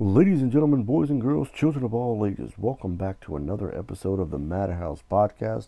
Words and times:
Ladies 0.00 0.42
and 0.42 0.52
gentlemen, 0.52 0.84
boys 0.84 1.10
and 1.10 1.20
girls, 1.20 1.50
children 1.50 1.84
of 1.84 1.92
all 1.92 2.24
ages, 2.24 2.52
welcome 2.56 2.94
back 2.94 3.18
to 3.18 3.34
another 3.34 3.76
episode 3.76 4.20
of 4.20 4.30
the 4.30 4.38
Madhouse 4.38 5.02
Podcast. 5.10 5.66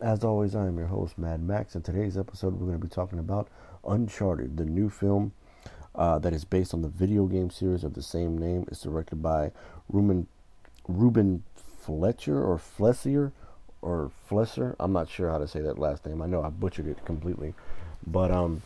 As 0.00 0.24
always, 0.24 0.54
I 0.56 0.66
am 0.66 0.78
your 0.78 0.86
host, 0.86 1.18
Mad 1.18 1.42
Max, 1.42 1.74
and 1.74 1.84
today's 1.84 2.16
episode 2.16 2.54
we're 2.54 2.68
going 2.68 2.80
to 2.80 2.86
be 2.86 2.88
talking 2.88 3.18
about 3.18 3.48
Uncharted, 3.86 4.56
the 4.56 4.64
new 4.64 4.88
film 4.88 5.32
uh, 5.94 6.18
that 6.20 6.32
is 6.32 6.46
based 6.46 6.72
on 6.72 6.80
the 6.80 6.88
video 6.88 7.26
game 7.26 7.50
series 7.50 7.84
of 7.84 7.92
the 7.92 8.02
same 8.02 8.38
name. 8.38 8.64
It's 8.68 8.80
directed 8.80 9.16
by 9.16 9.52
Ruben, 9.90 10.26
Ruben 10.88 11.44
Fletcher 11.54 12.42
or 12.42 12.56
Flessier 12.56 13.30
or 13.82 14.10
Flesser. 14.26 14.74
I'm 14.80 14.94
not 14.94 15.10
sure 15.10 15.28
how 15.28 15.36
to 15.36 15.46
say 15.46 15.60
that 15.60 15.78
last 15.78 16.06
name. 16.06 16.22
I 16.22 16.26
know 16.26 16.42
I 16.42 16.48
butchered 16.48 16.86
it 16.86 17.04
completely, 17.04 17.52
but 18.06 18.30
um, 18.30 18.62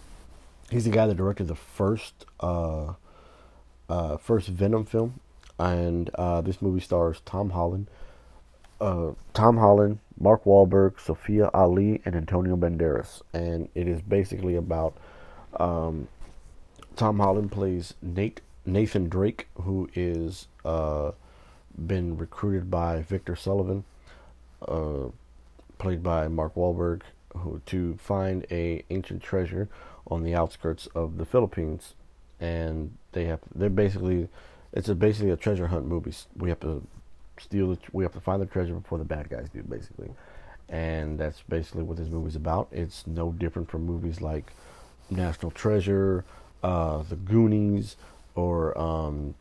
he's 0.70 0.84
the 0.84 0.90
guy 0.90 1.08
that 1.08 1.16
directed 1.16 1.48
the 1.48 1.56
first. 1.56 2.26
Uh, 2.38 2.92
uh, 3.88 4.16
first 4.16 4.48
Venom 4.48 4.84
film, 4.84 5.20
and 5.58 6.10
uh, 6.14 6.40
this 6.40 6.60
movie 6.62 6.80
stars 6.80 7.20
Tom 7.24 7.50
Holland, 7.50 7.86
uh, 8.80 9.12
Tom 9.32 9.56
Holland, 9.58 9.98
Mark 10.18 10.44
Wahlberg, 10.44 11.00
Sophia 11.00 11.50
Ali, 11.52 12.00
and 12.04 12.14
Antonio 12.14 12.56
Banderas, 12.56 13.22
and 13.32 13.68
it 13.74 13.88
is 13.88 14.00
basically 14.02 14.56
about 14.56 14.96
um, 15.58 16.08
Tom 16.96 17.18
Holland 17.18 17.50
plays 17.50 17.94
Nate 18.02 18.40
Nathan 18.66 19.08
Drake, 19.08 19.48
who 19.62 19.88
is 19.94 20.48
uh, 20.64 21.12
been 21.76 22.16
recruited 22.16 22.70
by 22.70 23.02
Victor 23.02 23.36
Sullivan, 23.36 23.84
uh, 24.66 25.08
played 25.78 26.02
by 26.02 26.28
Mark 26.28 26.54
Wahlberg, 26.54 27.02
who 27.36 27.60
to 27.66 27.96
find 27.96 28.46
a 28.50 28.84
ancient 28.90 29.22
treasure 29.22 29.68
on 30.06 30.22
the 30.22 30.34
outskirts 30.34 30.86
of 30.94 31.18
the 31.18 31.26
Philippines. 31.26 31.94
And 32.40 32.96
they 33.14 33.24
have 33.24 33.40
they're 33.54 33.70
basically 33.70 34.28
it's 34.72 34.88
a 34.88 34.94
basically 34.94 35.30
a 35.30 35.36
treasure 35.36 35.68
hunt 35.68 35.86
movie. 35.86 36.12
We 36.36 36.48
have 36.50 36.60
to 36.60 36.86
steal 37.38 37.70
the, 37.70 37.78
we 37.92 38.04
have 38.04 38.12
to 38.12 38.20
find 38.20 38.42
the 38.42 38.46
treasure 38.46 38.74
before 38.74 38.98
the 38.98 39.04
bad 39.04 39.30
guys 39.30 39.48
do 39.52 39.62
basically. 39.62 40.10
And 40.68 41.18
that's 41.18 41.42
basically 41.42 41.82
what 41.82 41.96
this 41.96 42.08
movie's 42.08 42.36
about. 42.36 42.68
It's 42.72 43.06
no 43.06 43.32
different 43.32 43.70
from 43.70 43.84
movies 43.84 44.20
like 44.20 44.52
National 45.10 45.50
Treasure, 45.50 46.24
uh, 46.62 47.02
The 47.02 47.16
Goonies, 47.16 47.96
or 48.34 48.76
um, 48.78 49.34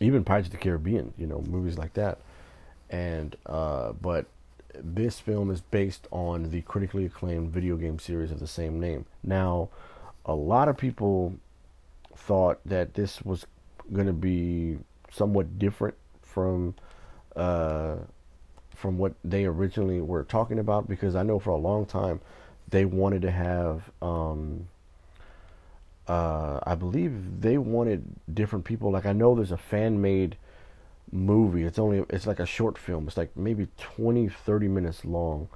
even 0.00 0.24
Pirates 0.24 0.48
of 0.48 0.52
the 0.52 0.58
Caribbean. 0.58 1.12
You 1.18 1.26
know, 1.26 1.42
movies 1.46 1.76
like 1.76 1.94
that. 1.94 2.18
And 2.88 3.36
uh, 3.46 3.92
but 3.92 4.26
this 4.74 5.18
film 5.18 5.50
is 5.50 5.60
based 5.60 6.06
on 6.10 6.50
the 6.50 6.62
critically 6.62 7.04
acclaimed 7.04 7.50
video 7.50 7.76
game 7.76 7.98
series 7.98 8.30
of 8.30 8.38
the 8.38 8.46
same 8.46 8.78
name. 8.78 9.06
Now, 9.22 9.70
a 10.24 10.34
lot 10.34 10.68
of 10.68 10.76
people 10.76 11.34
thought 12.16 12.60
that 12.64 12.94
this 12.94 13.22
was 13.22 13.46
going 13.92 14.06
to 14.06 14.12
be 14.12 14.78
somewhat 15.12 15.58
different 15.58 15.94
from 16.22 16.74
uh, 17.36 17.96
from 18.74 18.98
what 18.98 19.14
they 19.24 19.44
originally 19.44 20.00
were 20.00 20.24
talking 20.24 20.58
about 20.58 20.88
because 20.88 21.14
I 21.14 21.22
know 21.22 21.38
for 21.38 21.50
a 21.50 21.56
long 21.56 21.86
time 21.86 22.20
they 22.68 22.84
wanted 22.84 23.22
to 23.22 23.30
have 23.30 23.90
um, 24.02 24.68
uh, 26.08 26.60
I 26.64 26.74
believe 26.74 27.40
they 27.40 27.58
wanted 27.58 28.04
different 28.32 28.64
people. 28.64 28.90
Like 28.90 29.06
I 29.06 29.12
know 29.12 29.34
there's 29.34 29.52
a 29.52 29.56
fan 29.56 30.00
made 30.00 30.36
movie. 31.10 31.64
It's 31.64 31.78
only 31.78 32.04
it's 32.10 32.26
like 32.26 32.40
a 32.40 32.46
short 32.46 32.78
film. 32.78 33.06
It's 33.08 33.16
like 33.16 33.36
maybe 33.36 33.68
20 33.78 34.28
30 34.28 34.68
minutes 34.68 35.04
long 35.04 35.48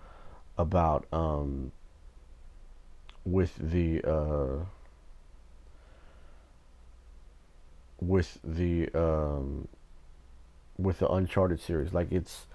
about 0.58 1.06
um, 1.12 1.72
with 3.24 3.54
the 3.58 4.02
uh, 4.02 4.64
with 8.00 8.38
the 8.42 8.88
um, 8.94 9.68
with 10.78 10.98
the 10.98 11.08
Uncharted 11.08 11.60
series. 11.60 11.92
Like 11.92 12.10
it's 12.10 12.46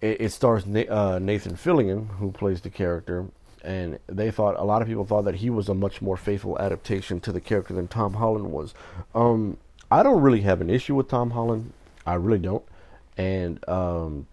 it, 0.00 0.20
it 0.20 0.32
stars 0.32 0.66
Na- 0.66 0.80
uh, 0.88 1.18
Nathan 1.18 1.56
Fillion, 1.56 2.16
who 2.18 2.30
plays 2.30 2.60
the 2.60 2.70
character, 2.70 3.26
and 3.62 3.98
they 4.06 4.30
thought 4.30 4.58
a 4.58 4.64
lot 4.64 4.82
of 4.82 4.88
people 4.88 5.04
thought 5.04 5.24
that 5.24 5.36
he 5.36 5.50
was 5.50 5.68
a 5.68 5.74
much 5.74 6.00
more 6.00 6.16
faithful 6.16 6.58
adaptation 6.58 7.20
to 7.20 7.32
the 7.32 7.40
character 7.40 7.74
than 7.74 7.88
Tom 7.88 8.14
Holland 8.14 8.52
was. 8.52 8.74
Um, 9.14 9.56
I 9.90 10.02
don't 10.02 10.22
really 10.22 10.42
have 10.42 10.60
an 10.60 10.70
issue 10.70 10.94
with 10.94 11.08
Tom 11.08 11.30
Holland. 11.30 11.72
I 12.06 12.14
really 12.14 12.38
don't, 12.38 12.64
and 13.16 13.66
um, 13.68 14.26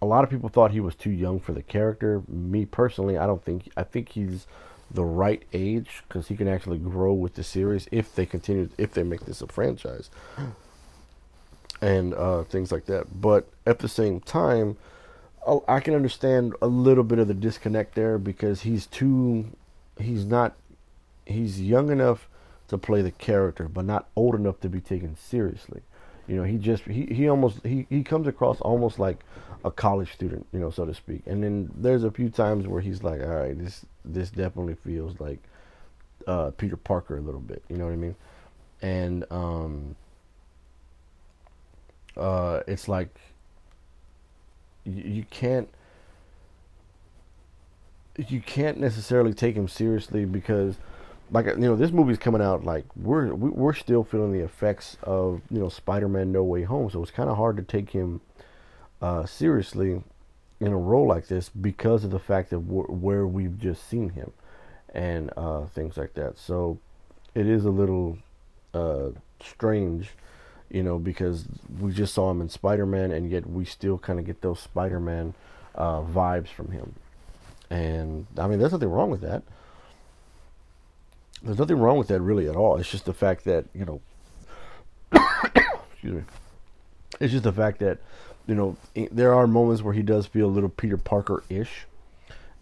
a 0.00 0.06
lot 0.06 0.24
of 0.24 0.30
people 0.30 0.48
thought 0.48 0.70
he 0.70 0.80
was 0.80 0.94
too 0.94 1.10
young 1.10 1.40
for 1.40 1.52
the 1.52 1.62
character. 1.62 2.22
Me 2.28 2.64
personally, 2.64 3.16
I 3.18 3.26
don't 3.26 3.44
think. 3.44 3.70
I 3.76 3.82
think 3.82 4.10
he's 4.10 4.46
the 4.90 5.04
right 5.04 5.42
age 5.52 6.02
because 6.08 6.28
he 6.28 6.36
can 6.36 6.48
actually 6.48 6.78
grow 6.78 7.12
with 7.12 7.34
the 7.34 7.44
series 7.44 7.88
if 7.92 8.14
they 8.14 8.24
continue 8.24 8.68
if 8.78 8.92
they 8.92 9.02
make 9.02 9.20
this 9.26 9.42
a 9.42 9.46
franchise 9.46 10.10
and 11.80 12.14
uh, 12.14 12.42
things 12.44 12.72
like 12.72 12.86
that. 12.86 13.20
But 13.20 13.48
at 13.66 13.80
the 13.80 13.88
same 13.88 14.20
time, 14.20 14.76
I 15.66 15.80
can 15.80 15.94
understand 15.94 16.54
a 16.60 16.66
little 16.66 17.04
bit 17.04 17.18
of 17.18 17.28
the 17.28 17.34
disconnect 17.34 17.94
there 17.94 18.18
because 18.18 18.62
he's 18.62 18.86
too 18.86 19.46
he's 19.98 20.24
not 20.24 20.56
he's 21.26 21.60
young 21.60 21.90
enough 21.90 22.28
to 22.68 22.78
play 22.78 23.02
the 23.02 23.10
character 23.10 23.68
but 23.68 23.84
not 23.84 24.08
old 24.14 24.34
enough 24.34 24.60
to 24.60 24.68
be 24.68 24.80
taken 24.80 25.16
seriously. 25.16 25.82
You 26.26 26.36
know, 26.36 26.42
he 26.42 26.58
just 26.58 26.84
he, 26.84 27.06
he 27.06 27.28
almost 27.28 27.64
he, 27.64 27.86
he 27.88 28.02
comes 28.02 28.26
across 28.26 28.60
almost 28.60 28.98
like 28.98 29.18
a 29.64 29.70
college 29.70 30.12
student, 30.12 30.46
you 30.52 30.60
know, 30.60 30.70
so 30.70 30.84
to 30.84 30.94
speak. 30.94 31.22
And 31.26 31.42
then 31.42 31.70
there's 31.76 32.04
a 32.04 32.10
few 32.10 32.28
times 32.30 32.66
where 32.66 32.80
he's 32.80 33.02
like, 33.02 33.20
all 33.20 33.28
right, 33.28 33.58
this 33.58 33.84
this 34.04 34.30
definitely 34.30 34.76
feels 34.76 35.18
like 35.20 35.40
uh, 36.26 36.50
Peter 36.56 36.76
Parker 36.76 37.16
a 37.16 37.20
little 37.20 37.40
bit. 37.40 37.62
You 37.68 37.76
know 37.76 37.84
what 37.84 37.92
I 37.92 37.96
mean? 37.96 38.16
And 38.80 39.24
um, 39.30 39.96
uh, 42.16 42.60
it's 42.66 42.88
like 42.88 43.14
you, 44.84 45.02
you 45.02 45.24
can't 45.30 45.68
you 48.26 48.40
can't 48.40 48.78
necessarily 48.78 49.32
take 49.32 49.54
him 49.54 49.68
seriously 49.68 50.24
because 50.24 50.76
like 51.30 51.46
you 51.46 51.56
know 51.56 51.76
this 51.76 51.92
movie's 51.92 52.18
coming 52.18 52.42
out 52.42 52.64
like 52.64 52.84
we're 52.96 53.32
we're 53.34 53.74
still 53.74 54.02
feeling 54.02 54.32
the 54.32 54.44
effects 54.44 54.96
of 55.02 55.40
you 55.50 55.58
know 55.58 55.68
Spider-Man 55.68 56.32
No 56.32 56.42
Way 56.42 56.62
Home 56.64 56.90
so 56.90 57.02
it's 57.02 57.12
kind 57.12 57.28
of 57.28 57.36
hard 57.36 57.56
to 57.58 57.62
take 57.62 57.90
him 57.90 58.20
uh, 59.00 59.24
seriously 59.26 60.02
in 60.60 60.72
a 60.72 60.76
role 60.76 61.06
like 61.06 61.28
this 61.28 61.48
because 61.48 62.04
of 62.04 62.10
the 62.10 62.18
fact 62.18 62.50
wh- 62.50 62.90
where 62.90 63.26
we've 63.26 63.58
just 63.58 63.88
seen 63.88 64.10
him 64.10 64.32
and 64.94 65.30
uh, 65.36 65.64
things 65.66 65.96
like 65.96 66.14
that 66.14 66.38
so 66.38 66.78
it 67.34 67.46
is 67.46 67.64
a 67.64 67.70
little 67.70 68.18
uh, 68.74 69.08
strange 69.40 70.10
you 70.70 70.82
know 70.82 70.98
because 70.98 71.46
we 71.80 71.92
just 71.92 72.14
saw 72.14 72.30
him 72.30 72.40
in 72.40 72.48
Spider-Man 72.48 73.12
and 73.12 73.30
yet 73.30 73.48
we 73.48 73.64
still 73.64 73.98
kind 73.98 74.18
of 74.18 74.26
get 74.26 74.40
those 74.42 74.60
Spider-Man 74.60 75.34
uh, 75.74 76.02
vibes 76.02 76.48
from 76.48 76.72
him 76.72 76.94
and 77.70 78.26
I 78.36 78.48
mean 78.48 78.58
there's 78.58 78.72
nothing 78.72 78.90
wrong 78.90 79.10
with 79.10 79.20
that 79.20 79.42
there's 81.42 81.58
nothing 81.58 81.78
wrong 81.78 81.98
with 81.98 82.08
that 82.08 82.20
really 82.20 82.48
at 82.48 82.56
all. 82.56 82.76
It's 82.76 82.90
just 82.90 83.04
the 83.04 83.12
fact 83.12 83.44
that 83.44 83.66
you 83.74 83.84
know, 83.84 84.00
excuse 85.92 86.14
me. 86.14 86.22
It's 87.20 87.32
just 87.32 87.44
the 87.44 87.52
fact 87.52 87.78
that 87.80 87.98
you 88.48 88.54
know 88.54 88.76
there 89.12 89.34
are 89.34 89.46
moments 89.46 89.82
where 89.82 89.94
he 89.94 90.02
does 90.02 90.26
feel 90.26 90.46
a 90.46 90.48
little 90.48 90.68
Peter 90.68 90.96
Parker 90.96 91.44
ish, 91.48 91.86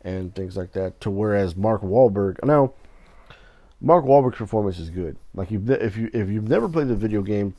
and 0.03 0.35
things 0.35 0.57
like 0.57 0.73
that. 0.73 1.01
To 1.01 1.11
whereas 1.11 1.57
Mark 1.57 1.81
Wahlberg 1.81 2.45
now, 2.45 2.75
Mark 3.81 4.05
Wahlberg's 4.05 4.37
performance 4.37 4.79
is 4.79 4.91
good. 4.91 5.17
Like 5.35 5.51
you, 5.51 5.63
if 5.69 5.97
you 5.97 6.11
if 6.13 6.29
you've 6.29 6.49
never 6.49 6.69
played 6.69 6.89
the 6.89 6.95
video 6.95 7.23
game, 7.23 7.55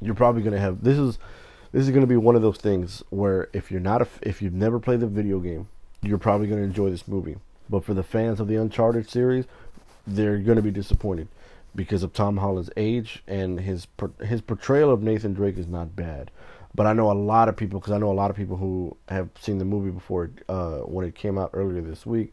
you're 0.00 0.16
probably 0.16 0.42
gonna 0.42 0.58
have 0.58 0.82
this 0.82 0.98
is 0.98 1.18
this 1.70 1.84
is 1.84 1.90
gonna 1.90 2.06
be 2.06 2.16
one 2.16 2.34
of 2.34 2.42
those 2.42 2.58
things 2.58 3.04
where 3.10 3.48
if 3.52 3.70
you're 3.70 3.80
not 3.80 4.02
a, 4.02 4.08
if 4.22 4.42
you've 4.42 4.54
never 4.54 4.80
played 4.80 5.00
the 5.00 5.06
video 5.06 5.38
game, 5.38 5.68
you're 6.02 6.18
probably 6.18 6.48
gonna 6.48 6.62
enjoy 6.62 6.90
this 6.90 7.06
movie. 7.06 7.36
But 7.70 7.84
for 7.84 7.94
the 7.94 8.02
fans 8.02 8.40
of 8.40 8.48
the 8.48 8.56
Uncharted 8.56 9.10
series, 9.10 9.44
they're 10.06 10.38
going 10.38 10.56
to 10.56 10.62
be 10.62 10.70
disappointed 10.70 11.28
because 11.74 12.02
of 12.02 12.12
Tom 12.12 12.38
Holland's 12.38 12.70
age 12.76 13.22
and 13.26 13.60
his 13.60 13.86
his 14.24 14.40
portrayal 14.40 14.90
of 14.90 15.02
Nathan 15.02 15.34
Drake 15.34 15.58
is 15.58 15.66
not 15.66 15.94
bad. 15.94 16.30
But 16.74 16.86
I 16.86 16.92
know 16.92 17.10
a 17.10 17.14
lot 17.14 17.48
of 17.48 17.56
people 17.56 17.80
because 17.80 17.92
I 17.92 17.98
know 17.98 18.10
a 18.10 18.14
lot 18.14 18.30
of 18.30 18.36
people 18.36 18.56
who 18.56 18.96
have 19.08 19.30
seen 19.40 19.58
the 19.58 19.64
movie 19.64 19.90
before 19.90 20.30
uh, 20.48 20.78
when 20.78 21.04
it 21.06 21.14
came 21.14 21.38
out 21.38 21.50
earlier 21.52 21.80
this 21.80 22.06
week. 22.06 22.32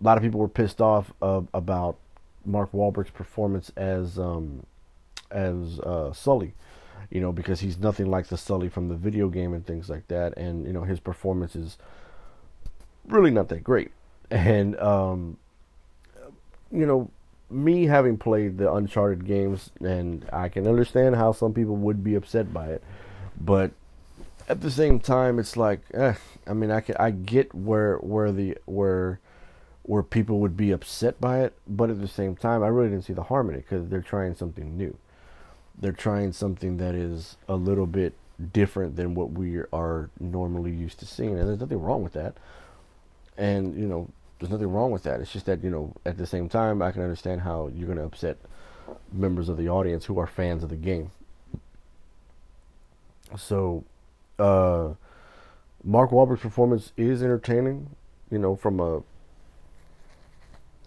A 0.00 0.04
lot 0.04 0.16
of 0.16 0.22
people 0.22 0.40
were 0.40 0.48
pissed 0.48 0.80
off 0.80 1.12
uh, 1.22 1.42
about 1.54 1.96
Mark 2.44 2.72
Wahlberg's 2.72 3.10
performance 3.10 3.70
as 3.76 4.18
um, 4.18 4.64
as 5.30 5.80
uh, 5.80 6.12
Sully, 6.12 6.54
you 7.10 7.20
know, 7.20 7.32
because 7.32 7.60
he's 7.60 7.78
nothing 7.78 8.06
like 8.06 8.26
the 8.28 8.36
Sully 8.36 8.68
from 8.68 8.88
the 8.88 8.96
video 8.96 9.28
game 9.28 9.54
and 9.54 9.66
things 9.66 9.88
like 9.88 10.08
that, 10.08 10.36
and 10.36 10.66
you 10.66 10.72
know 10.72 10.82
his 10.82 11.00
performance 11.00 11.54
is 11.54 11.78
really 13.06 13.30
not 13.30 13.48
that 13.48 13.64
great. 13.64 13.90
And 14.30 14.78
um, 14.78 15.38
you 16.70 16.84
know, 16.84 17.10
me 17.50 17.86
having 17.86 18.18
played 18.18 18.58
the 18.58 18.70
Uncharted 18.70 19.24
games, 19.24 19.70
and 19.80 20.28
I 20.32 20.50
can 20.50 20.66
understand 20.66 21.16
how 21.16 21.32
some 21.32 21.54
people 21.54 21.76
would 21.76 22.04
be 22.04 22.14
upset 22.14 22.52
by 22.52 22.66
it, 22.66 22.82
but 23.40 23.72
at 24.48 24.60
the 24.60 24.70
same 24.70 24.98
time, 24.98 25.38
it's 25.38 25.56
like, 25.56 25.80
eh, 25.94 26.14
I 26.46 26.52
mean, 26.54 26.70
I 26.70 26.80
can, 26.80 26.96
I 26.98 27.10
get 27.10 27.54
where 27.54 27.96
where 27.96 28.32
the 28.32 28.56
where 28.64 29.20
where 29.82 30.02
people 30.02 30.40
would 30.40 30.56
be 30.56 30.70
upset 30.70 31.20
by 31.20 31.40
it, 31.40 31.54
but 31.66 31.90
at 31.90 32.00
the 32.00 32.08
same 32.08 32.36
time, 32.36 32.62
I 32.62 32.68
really 32.68 32.90
didn't 32.90 33.04
see 33.04 33.14
the 33.14 33.22
harm 33.24 33.48
in 33.48 33.56
it 33.56 33.64
because 33.68 33.88
they're 33.88 34.02
trying 34.02 34.34
something 34.34 34.76
new. 34.76 34.96
They're 35.80 35.92
trying 35.92 36.32
something 36.32 36.76
that 36.78 36.94
is 36.94 37.36
a 37.48 37.56
little 37.56 37.86
bit 37.86 38.14
different 38.52 38.96
than 38.96 39.14
what 39.14 39.32
we 39.32 39.60
are 39.72 40.10
normally 40.20 40.72
used 40.72 40.98
to 41.00 41.06
seeing, 41.06 41.38
and 41.38 41.48
there's 41.48 41.60
nothing 41.60 41.80
wrong 41.80 42.02
with 42.02 42.14
that. 42.14 42.36
And 43.36 43.78
you 43.78 43.86
know, 43.86 44.08
there's 44.38 44.50
nothing 44.50 44.70
wrong 44.70 44.90
with 44.90 45.04
that. 45.04 45.20
It's 45.20 45.32
just 45.32 45.46
that 45.46 45.62
you 45.62 45.70
know, 45.70 45.94
at 46.04 46.18
the 46.18 46.26
same 46.26 46.48
time, 46.48 46.82
I 46.82 46.92
can 46.92 47.02
understand 47.02 47.42
how 47.42 47.70
you're 47.74 47.86
going 47.86 47.98
to 47.98 48.04
upset 48.04 48.38
members 49.12 49.48
of 49.48 49.56
the 49.56 49.68
audience 49.68 50.06
who 50.06 50.18
are 50.18 50.26
fans 50.26 50.62
of 50.62 50.70
the 50.70 50.76
game. 50.76 51.10
So, 53.36 53.84
uh, 54.38 54.94
Mark 55.84 56.10
Wahlberg's 56.10 56.40
performance 56.40 56.92
is 56.96 57.22
entertaining, 57.22 57.90
you 58.30 58.38
know, 58.38 58.56
from 58.56 58.80
a 58.80 59.02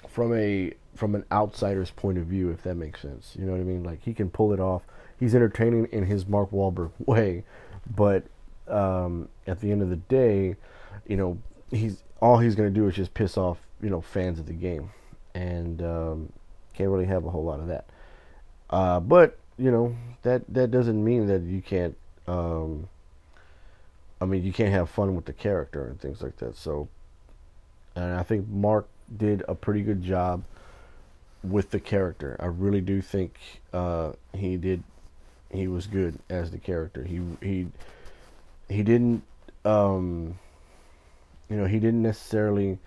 from 0.08 0.34
a 0.34 0.74
from 0.96 1.16
an 1.16 1.24
outsider's 1.32 1.92
point 1.92 2.18
of 2.18 2.26
view, 2.26 2.50
if 2.50 2.64
that 2.64 2.76
makes 2.76 3.02
sense. 3.02 3.36
You 3.40 3.46
know 3.46 3.54
what 3.54 3.62
I 3.62 3.64
mean? 3.64 3.84
Like 3.84 4.04
he 4.04 4.14
can 4.14 4.30
pull 4.30 4.54
it 4.54 4.60
off. 4.60 4.84
He's 5.20 5.36
entertaining 5.36 5.86
in 5.92 6.06
his 6.06 6.28
Mark 6.28 6.52
Wahlberg 6.52 6.92
way, 7.00 7.44
but 7.96 8.26
um, 8.68 9.30
at 9.48 9.62
the 9.62 9.72
end 9.72 9.82
of 9.82 9.90
the 9.90 9.96
day, 9.96 10.56
you 11.08 11.18
know, 11.18 11.38
he's 11.70 12.04
all 12.22 12.38
he's 12.38 12.56
going 12.56 12.72
to 12.72 12.80
do 12.80 12.88
is 12.88 12.96
just 12.96 13.14
piss 13.14 13.38
off 13.38 13.58
you 13.82 13.90
know 13.90 14.02
fans 14.02 14.40
of 14.40 14.46
the 14.46 14.54
game, 14.54 14.92
and 15.34 15.82
um, 15.82 16.34
can't 16.74 16.90
really 16.90 17.06
have 17.06 17.26
a 17.26 17.30
whole 17.30 17.44
lot 17.44 17.60
of 17.60 17.68
that. 17.68 17.86
Uh, 18.70 19.00
but 19.00 19.38
you 19.58 19.72
know 19.72 19.96
that 20.24 20.42
that 20.54 20.72
doesn't 20.72 21.04
mean 21.04 21.28
that 21.28 21.42
you 21.44 21.62
can't. 21.62 21.96
Um, 22.28 22.88
I 24.20 24.26
mean, 24.26 24.44
you 24.44 24.54
can't 24.54 24.72
have 24.72 24.90
fun 24.90 25.16
with 25.16 25.26
the 25.26 25.34
character 25.34 25.88
and 25.88 26.00
things 26.00 26.22
like 26.22 26.38
that. 26.38 26.56
So, 26.56 26.88
and 27.96 28.14
I 28.14 28.24
think 28.24 28.48
Mark 28.48 28.88
did 29.16 29.44
a 29.48 29.56
pretty 29.56 29.82
good 29.82 30.04
job 30.04 30.44
with 31.44 31.72
the 31.72 31.80
character. 31.80 32.36
I 32.40 32.46
really 32.46 32.82
do 32.82 33.02
think 33.02 33.38
uh, 33.74 34.14
he 34.34 34.58
did. 34.58 34.84
He 35.52 35.68
was 35.68 35.88
good 35.88 36.20
as 36.30 36.52
the 36.52 36.58
character. 36.58 37.04
He 37.04 37.22
he 37.42 37.68
he 38.70 38.84
didn't. 38.84 39.24
Um, 39.66 40.40
you 41.50 41.58
know, 41.58 41.66
he 41.66 41.80
didn't 41.80 42.02
necessarily 42.02 42.80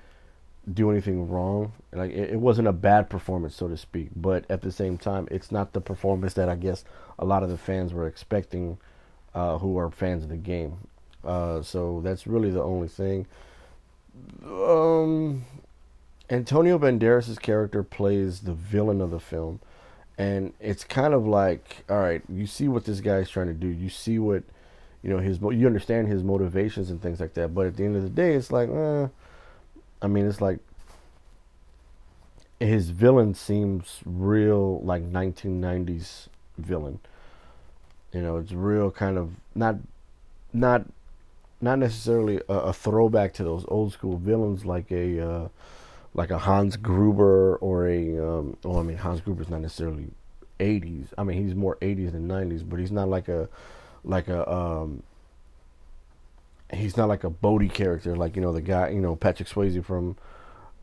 do 0.73 0.91
anything 0.91 1.29
wrong. 1.29 1.73
Like 1.93 2.11
it, 2.11 2.31
it, 2.31 2.41
wasn't 2.41 2.69
a 2.69 2.73
bad 2.73 3.11
performance, 3.11 3.55
so 3.55 3.69
to 3.69 3.77
speak. 3.77 4.09
But 4.17 4.45
at 4.49 4.63
the 4.63 4.73
same 4.73 4.97
time, 4.97 5.29
it's 5.31 5.53
not 5.53 5.73
the 5.73 5.81
performance 5.81 6.35
that 6.35 6.49
I 6.49 6.57
guess 6.57 6.85
a 7.19 7.25
lot 7.25 7.43
of 7.43 7.51
the 7.51 7.59
fans 7.59 7.93
were 7.93 8.07
expecting, 8.07 8.79
uh, 9.35 9.59
who 9.59 9.79
are 9.79 9.91
fans 9.91 10.25
of 10.25 10.31
the 10.31 10.37
game. 10.37 10.77
Uh, 11.25 11.63
so 11.63 12.01
that's 12.03 12.27
really 12.27 12.51
the 12.51 12.63
only 12.63 12.89
thing. 12.89 13.27
Um, 14.45 15.45
Antonio 16.31 16.79
Banderas' 16.79 17.41
character 17.41 17.83
plays 17.83 18.41
the 18.41 18.53
villain 18.53 19.01
of 19.01 19.11
the 19.11 19.21
film, 19.21 19.61
and 20.17 20.53
it's 20.61 20.85
kind 20.85 21.15
of 21.15 21.27
like, 21.27 21.85
all 21.89 21.99
right, 21.99 22.23
you 22.29 22.47
see 22.47 22.69
what 22.69 22.85
this 22.85 23.01
guy's 23.01 23.29
trying 23.29 23.49
to 23.49 23.55
do. 23.55 23.69
You 23.69 23.89
see 23.89 24.19
what, 24.19 24.45
you 25.03 25.11
know, 25.11 25.19
his 25.19 25.41
you 25.41 25.67
understand 25.67 26.09
his 26.09 26.23
motivations 26.23 26.91
and 26.91 27.01
things 27.03 27.21
like 27.21 27.35
that. 27.35 27.55
But 27.55 27.67
at 27.67 27.77
the 27.77 27.85
end 27.85 27.97
of 27.97 28.03
the 28.03 28.09
day, 28.11 28.35
it's 28.35 28.53
like, 28.53 28.69
eh, 28.69 29.09
I 30.01 30.07
mean, 30.07 30.27
it's 30.27 30.41
like 30.41 30.61
his 32.61 32.91
villain 32.91 33.35
seems 33.35 34.01
real 34.05 34.81
like 34.81 35.03
1990s 35.03 36.29
villain. 36.59 37.01
You 38.15 38.23
know, 38.23 38.37
it's 38.37 38.53
real 38.53 38.91
kind 38.91 39.19
of 39.19 39.33
not 39.55 39.77
not 40.53 40.87
not 41.61 41.79
necessarily 41.79 42.41
a, 42.49 42.55
a 42.55 42.73
throwback 42.73 43.35
to 43.35 43.45
those 43.45 43.65
old 43.69 43.93
school 43.93 44.19
villains 44.19 44.65
like 44.65 44.91
a 44.91 45.21
uh, 45.21 45.49
like 46.15 46.31
a 46.31 46.39
Hans 46.39 46.77
Gruber 46.77 47.57
or 47.57 47.89
a 47.89 48.19
um, 48.19 48.57
well, 48.63 48.79
I 48.79 48.83
mean 48.83 48.99
Hans 48.99 49.21
Gruber's 49.21 49.49
not 49.49 49.61
necessarily 49.61 50.09
80s. 50.61 51.07
I 51.19 51.25
mean 51.25 51.45
he's 51.45 51.55
more 51.55 51.77
80s 51.77 52.13
than 52.13 52.29
90s, 52.29 52.69
but 52.69 52.79
he's 52.79 52.93
not 52.93 53.09
like 53.09 53.29
a 53.29 53.49
like 54.05 54.29
a 54.29 54.51
um, 54.51 55.03
he's 56.73 56.97
not 56.97 57.09
like 57.09 57.25
a 57.25 57.31
Bodhi 57.31 57.69
character, 57.69 58.17
like 58.17 58.37
you 58.37 58.43
know 58.43 58.53
the 58.53 58.61
guy, 58.61 58.91
you 58.91 59.01
know 59.01 59.17
Patrick 59.17 59.49
Swayze 59.49 59.85
from, 59.85 60.17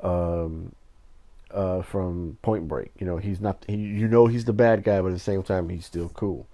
um, 0.01 0.73
uh, 1.51 1.81
from 1.81 2.37
Point 2.41 2.67
Break. 2.67 2.91
You 2.99 3.05
know 3.05 3.17
he's 3.17 3.39
not. 3.39 3.63
He, 3.67 3.75
you 3.75 4.07
know 4.07 4.27
he's 4.27 4.45
the 4.45 4.53
bad 4.53 4.83
guy, 4.83 5.01
but 5.01 5.07
at 5.07 5.13
the 5.13 5.19
same 5.19 5.43
time 5.43 5.69
he's 5.69 5.85
still 5.85 6.09
cool. 6.09 6.47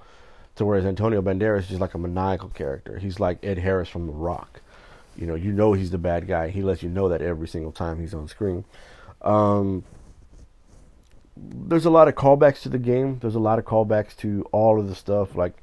To 0.57 0.65
whereas 0.65 0.85
Antonio 0.85 1.21
Banderas 1.21 1.59
is 1.59 1.67
just 1.69 1.81
like 1.81 1.93
a 1.93 1.97
maniacal 1.97 2.49
character. 2.49 2.97
He's 2.97 3.19
like 3.19 3.43
Ed 3.43 3.59
Harris 3.59 3.89
from 3.89 4.07
The 4.07 4.13
Rock. 4.13 4.61
You 5.15 5.25
know, 5.25 5.35
you 5.35 5.51
know 5.51 5.73
he's 5.73 5.91
the 5.91 5.97
bad 5.97 6.27
guy. 6.27 6.49
He 6.49 6.61
lets 6.61 6.83
you 6.83 6.89
know 6.89 7.09
that 7.09 7.21
every 7.21 7.47
single 7.47 7.71
time 7.71 7.99
he's 7.99 8.13
on 8.13 8.27
screen. 8.27 8.65
Um, 9.21 9.83
there's 11.35 11.85
a 11.85 11.89
lot 11.89 12.07
of 12.07 12.15
callbacks 12.15 12.61
to 12.63 12.69
the 12.69 12.79
game. 12.79 13.19
There's 13.19 13.35
a 13.35 13.39
lot 13.39 13.59
of 13.59 13.65
callbacks 13.65 14.15
to 14.17 14.47
all 14.51 14.79
of 14.79 14.87
the 14.87 14.95
stuff 14.95 15.35
like 15.35 15.53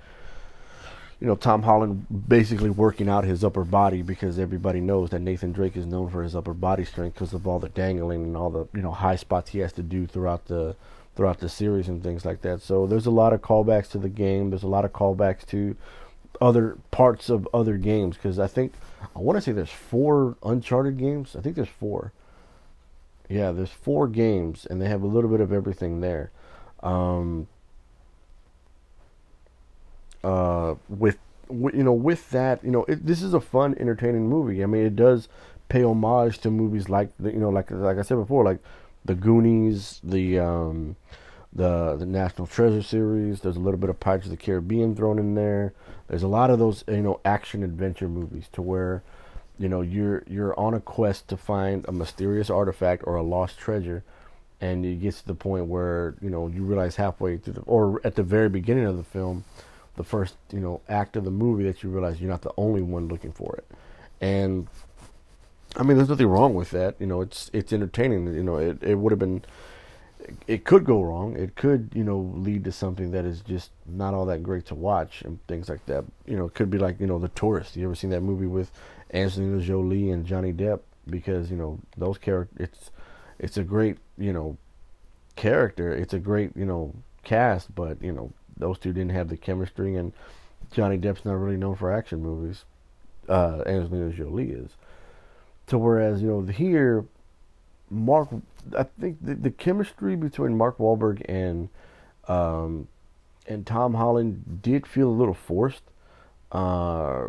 you 1.20 1.26
know, 1.26 1.37
Tom 1.37 1.62
Holland 1.62 2.06
basically 2.29 2.70
working 2.70 3.08
out 3.08 3.25
his 3.25 3.44
upper 3.44 3.64
body 3.64 4.02
because 4.02 4.38
everybody 4.38 4.81
knows 4.81 5.08
that 5.08 5.20
Nathan 5.20 5.52
Drake 5.52 5.75
is 5.75 5.87
known 5.87 6.11
for 6.11 6.23
his 6.23 6.37
upper 6.37 6.52
body 6.52 6.85
strength 6.85 7.14
because 7.14 7.32
of 7.32 7.46
all 7.46 7.58
the 7.58 7.70
dangling 7.70 8.25
and 8.25 8.37
all 8.37 8.50
the 8.50 8.69
you 8.75 8.82
know 8.82 8.91
high 8.91 9.17
spots 9.17 9.50
he 9.50 9.61
has 9.61 9.73
to 9.73 9.82
do 9.82 10.06
throughout 10.06 10.46
the 10.46 10.76
throughout 11.15 11.39
the 11.39 11.49
series 11.49 11.89
and 11.89 12.03
things 12.03 12.25
like 12.25 12.43
that. 12.43 12.63
So 12.63 12.87
there's 12.87 13.07
a 13.07 13.11
lot 13.11 13.33
of 13.33 13.41
callbacks 13.41 13.91
to 13.91 13.99
the 13.99 14.09
game. 14.09 14.51
There's 14.51 14.63
a 14.63 14.69
lot 14.69 14.85
of 14.85 14.93
callbacks 14.93 15.47
to 15.47 15.77
other 16.41 16.79
parts 16.91 17.29
of 17.29 17.49
other 17.55 17.77
games 17.77 18.17
because 18.17 18.39
I 18.39 18.47
think 18.47 18.73
I 19.15 19.21
want 19.21 19.37
to 19.37 19.41
say 19.41 19.53
there's 19.53 19.71
four 19.71 20.37
Uncharted 20.43 20.99
games. 20.99 21.37
I 21.37 21.41
think 21.41 21.57
there's 21.57 21.69
four. 21.69 22.13
Yeah, 23.29 23.53
there's 23.53 23.71
four 23.71 24.09
games 24.09 24.67
and 24.69 24.83
they 24.83 24.89
have 24.89 25.03
a 25.03 25.07
little 25.07 25.31
bit 25.31 25.41
of 25.41 25.53
everything 25.53 26.01
there. 26.01 26.31
Um, 26.83 27.49
uh, 30.23 30.75
with 30.89 31.19
you 31.51 31.83
know 31.83 31.93
with 31.93 32.31
that 32.31 32.65
you 32.65 32.71
know 32.71 32.85
it, 32.85 33.07
this 33.07 33.23
is 33.23 33.35
a 33.35 33.41
fun 33.41 33.77
entertaining 33.79 34.27
movie 34.27 34.63
i 34.63 34.67
mean 34.67 34.87
it 34.87 34.97
does 34.97 35.29
pay 35.69 35.85
homage 35.85 36.39
to 36.39 36.51
movies 36.51 36.89
like 36.89 37.11
you 37.23 37.33
know 37.33 37.51
like 37.51 37.71
like 37.71 37.99
i 37.99 38.03
said 38.03 38.17
before 38.17 38.43
like 38.43 38.59
the 39.05 39.15
goonies 39.15 40.01
the 40.03 40.39
um 40.39 40.97
the 41.53 41.97
the 41.97 42.06
national 42.06 42.47
treasure 42.47 42.83
series. 42.83 43.41
There's 43.41 43.56
a 43.56 43.61
little 43.61 43.79
bit 43.79 43.91
of 43.91 44.01
pirates 44.01 44.27
of 44.27 44.31
the 44.31 44.37
caribbean 44.37 44.97
thrown 44.97 45.19
in 45.19 45.35
there. 45.35 45.73
There's 46.09 46.23
a 46.23 46.29
lot 46.29 46.51
of 46.51 46.59
those 46.59 46.85
you 46.89 47.03
know 47.03 47.21
action 47.25 47.62
adventure 47.62 48.09
movies 48.09 48.49
to 48.53 48.62
where 48.62 49.03
you 49.59 49.69
know 49.69 49.81
you're 49.81 50.25
you're 50.27 50.59
on 50.59 50.75
a 50.75 50.81
quest 50.81 51.29
to 51.29 51.37
find 51.37 51.85
a 51.87 51.93
mysterious 51.93 52.51
artifact 52.51 53.05
or 53.06 53.17
a 53.17 53.23
lost 53.23 53.59
treasure 53.59 54.03
and 54.61 54.85
it 54.85 55.01
gets 55.01 55.21
to 55.21 55.27
the 55.27 55.35
point 55.35 55.67
where 55.67 56.15
you 56.21 56.31
know 56.31 56.49
you 56.49 56.65
realize 56.65 56.97
halfway 56.97 57.37
through 57.37 57.53
the 57.53 57.61
or 57.62 58.01
at 58.05 58.17
the 58.17 58.23
very 58.23 58.49
beginning 58.49 58.85
of 58.85 58.97
the 58.97 59.05
film 59.05 59.44
the 59.96 60.05
first 60.05 60.34
you 60.53 60.61
know 60.61 60.81
act 60.89 61.17
of 61.17 61.25
the 61.25 61.31
movie 61.31 61.65
that 61.65 61.82
you 61.82 61.91
realize 61.91 62.20
you're 62.20 62.31
not 62.31 62.43
the 62.43 62.53
only 62.56 62.82
one 62.82 63.08
looking 63.08 63.32
for 63.32 63.56
it. 63.56 63.67
And 64.20 64.69
i 65.77 65.83
mean 65.83 65.97
there's 65.97 66.09
nothing 66.09 66.27
wrong 66.27 66.55
with 66.55 66.71
that. 66.71 66.95
You 66.99 67.07
know 67.07 67.21
it's 67.21 67.51
it's 67.53 67.73
entertaining. 67.73 68.33
You 68.35 68.43
know 68.43 68.57
it, 68.57 68.83
it 68.83 68.97
would 68.97 69.13
have 69.13 69.19
been 69.19 69.45
it 70.47 70.65
could 70.65 70.85
go 70.85 71.03
wrong. 71.03 71.37
It 71.37 71.55
could 71.57 71.91
you 71.95 72.05
know 72.05 72.19
lead 72.19 72.65
to 72.65 72.73
something 72.73 73.11
that 73.11 73.25
is 73.25 73.41
just 73.41 73.71
not 73.87 74.15
all 74.15 74.27
that 74.27 74.43
great 74.43 74.67
to 74.67 74.75
watch 74.75 75.23
and 75.23 75.39
things 75.47 75.69
like 75.69 75.85
that. 75.87 76.05
You 76.27 76.37
know 76.37 76.47
it 76.47 76.55
could 76.55 76.71
be 76.71 76.79
like 76.79 77.01
you 77.01 77.07
know 77.07 77.19
the 77.19 77.29
tourist. 77.29 77.77
You 77.77 77.85
ever 77.87 77.95
seen 77.95 78.11
that 78.11 78.23
movie 78.23 78.47
with 78.47 78.71
angelina 79.13 79.61
jolie 79.61 80.11
and 80.11 80.27
johnny 80.27 80.53
depp? 80.53 80.81
Because 81.09 81.51
you 81.51 81.57
know 81.57 81.79
those 81.97 82.19
characters 82.19 82.69
it's 82.69 82.91
it's 83.39 83.57
a 83.57 83.63
great 83.63 83.99
you 84.17 84.33
know 84.33 84.57
character. 85.37 85.93
It's 85.93 86.15
a 86.15 86.19
great 86.19 86.57
you 86.57 86.65
know 86.65 86.95
cast 87.23 87.75
but 87.75 88.03
you 88.03 88.13
know 88.13 88.33
those 88.57 88.79
two 88.79 88.93
didn't 88.93 89.13
have 89.13 89.29
the 89.29 89.37
chemistry, 89.37 89.97
and 89.97 90.13
Johnny 90.71 90.99
Depp's 90.99 91.25
not 91.25 91.35
really 91.35 91.57
known 91.57 91.75
for 91.75 91.93
action 91.93 92.23
movies. 92.23 92.65
Uh, 93.29 93.63
Angelina 93.67 94.11
Jolie 94.11 94.51
is. 94.51 94.71
So 95.69 95.79
whereas 95.79 96.23
you 96.23 96.29
know 96.29 96.43
here, 96.43 97.05
Mark, 97.91 98.29
I 98.77 98.85
think 99.01 99.19
the, 99.21 99.35
the 99.35 99.51
chemistry 99.51 100.17
between 100.17 100.56
Mark 100.56 100.79
Wahlberg 100.79 101.23
and 101.29 101.69
um, 102.29 102.89
and 103.47 103.67
Tom 103.67 103.94
Holland 103.94 104.61
did 104.63 104.87
feel 104.87 105.09
a 105.09 105.11
little 105.11 105.35
forced. 105.35 105.83
Uh, 106.53 107.29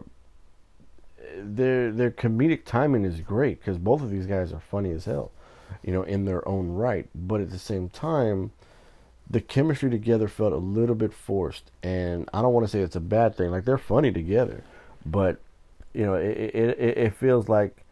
their 1.38 1.92
their 1.92 2.12
comedic 2.12 2.66
timing 2.66 3.06
is 3.06 3.20
great 3.22 3.60
because 3.60 3.78
both 3.78 4.02
of 4.02 4.10
these 4.10 4.26
guys 4.26 4.54
are 4.54 4.60
funny 4.60 4.92
as 4.92 5.06
hell, 5.06 5.32
you 5.84 5.92
know, 5.92 6.04
in 6.04 6.26
their 6.26 6.48
own 6.48 6.70
right. 6.70 7.08
But 7.16 7.42
at 7.42 7.50
the 7.50 7.60
same 7.60 7.90
time, 7.90 8.52
the 9.30 9.42
chemistry 9.42 9.90
together 9.90 10.28
felt 10.28 10.54
a 10.54 10.58
little 10.58 10.96
bit 10.96 11.14
forced, 11.14 11.72
and 11.84 12.30
I 12.34 12.42
don't 12.42 12.54
want 12.54 12.66
to 12.66 12.72
say 12.72 12.82
it's 12.82 12.96
a 12.96 13.02
bad 13.02 13.36
thing. 13.36 13.52
Like 13.52 13.66
they're 13.66 13.78
funny 13.78 14.12
together, 14.12 14.64
but 15.06 15.40
you 15.94 16.06
know, 16.06 16.16
it 16.16 16.38
it 16.54 16.80
it 16.80 17.14
feels 17.16 17.50
like, 17.50 17.85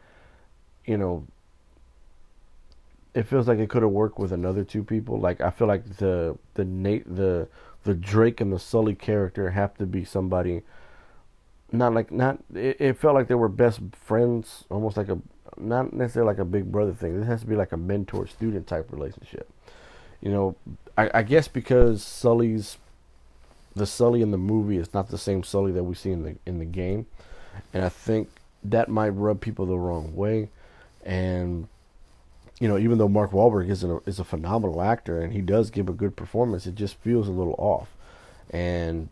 you 0.86 0.98
know, 0.98 1.26
it 3.14 3.24
feels 3.24 3.48
like 3.48 3.60
it 3.60 3.70
could 3.70 3.84
have 3.84 3.92
worked 3.92 4.18
with 4.18 4.32
another 4.32 4.64
two 4.64 4.84
people. 4.84 5.20
Like 5.20 5.42
I 5.42 5.50
feel 5.50 5.68
like 5.68 5.98
the 5.98 6.38
the 6.56 6.66
Nate 6.66 7.16
the 7.16 7.48
the 7.84 7.94
Drake 7.94 8.42
and 8.42 8.52
the 8.52 8.60
Sully 8.60 8.96
character 8.96 9.52
have 9.52 9.78
to 9.78 9.86
be 9.86 10.04
somebody. 10.04 10.64
Not 11.72 11.94
like 11.94 12.12
not. 12.12 12.40
It, 12.54 12.78
it 12.80 12.98
felt 12.98 13.16
like 13.16 13.28
they 13.28 13.36
were 13.36 13.50
best 13.50 13.82
friends, 13.92 14.66
almost 14.70 14.98
like 14.98 15.10
a 15.10 15.20
not 15.58 15.94
necessarily 15.94 16.32
like 16.32 16.40
a 16.40 16.46
big 16.46 16.72
brother 16.72 16.94
thing. 16.94 17.20
This 17.20 17.28
has 17.28 17.42
to 17.42 17.48
be 17.48 17.56
like 17.56 17.72
a 17.72 17.78
mentor 17.78 18.28
student 18.28 18.68
type 18.68 18.92
relationship. 18.92 19.50
You 20.22 20.32
know, 20.32 20.56
I, 20.98 21.12
I 21.14 21.24
guess 21.24 21.48
because 21.48 22.04
Sully's 22.04 22.78
the 23.76 23.86
Sully 23.86 24.22
in 24.22 24.32
the 24.32 24.38
movie 24.38 24.78
is 24.78 24.94
not 24.94 25.10
the 25.10 25.18
same 25.18 25.44
Sully 25.44 25.72
that 25.72 25.84
we 25.84 25.96
see 25.96 26.12
in 26.12 26.24
the 26.24 26.36
in 26.46 26.60
the 26.60 26.66
game, 26.66 27.08
and 27.74 27.84
I 27.84 27.90
think 27.90 28.30
that 28.64 28.90
might 28.90 29.10
rub 29.10 29.42
people 29.42 29.66
the 29.66 29.78
wrong 29.78 30.16
way. 30.16 30.50
And 31.06 31.68
you 32.60 32.68
know, 32.68 32.78
even 32.78 32.98
though 32.98 33.10
Mark 33.10 33.32
Wahlberg 33.32 33.70
is 33.70 33.84
a 33.84 34.00
is 34.06 34.20
a 34.20 34.24
phenomenal 34.24 34.82
actor 34.82 35.20
and 35.20 35.34
he 35.34 35.42
does 35.42 35.70
give 35.70 35.90
a 35.90 35.94
good 35.94 36.16
performance, 36.16 36.66
it 36.66 36.76
just 36.76 36.96
feels 36.98 37.28
a 37.28 37.32
little 37.32 37.56
off. 37.58 37.90
And 38.50 39.10